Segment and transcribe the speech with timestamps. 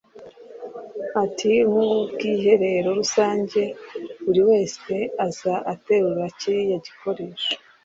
[1.23, 3.61] Ati “Nk’ubwiherero rusange
[4.23, 4.93] buri wese
[5.25, 7.51] aza aterura kiriya gikoresho